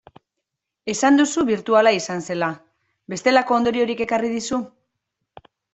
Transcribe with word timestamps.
Esan 0.93 1.19
duzu 1.21 1.43
birtuala 1.51 1.93
izan 1.99 2.25
zela, 2.31 2.49
bestelako 3.15 3.57
ondoriorik 3.61 4.05
ekarri 4.09 4.37
dizu? 4.37 4.65